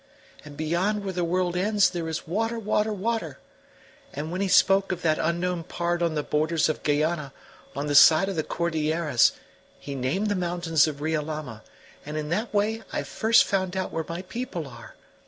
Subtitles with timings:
[0.43, 3.37] And beyond where the world ends there is water, water, water.
[4.13, 7.33] And when he spoke of that unknown part on the borders of Guayana,
[7.75, 9.33] on the side of the Cordilleras,
[9.79, 11.61] he named the mountains of Riolama,
[12.03, 14.95] and in that way I first found out where my people are.